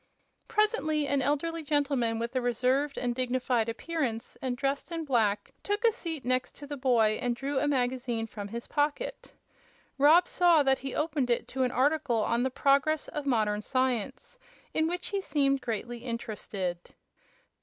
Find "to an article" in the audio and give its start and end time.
11.49-12.17